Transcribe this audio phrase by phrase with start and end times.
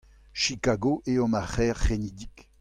[0.41, 2.37] Chicago eo ma c'hêr c'henidik.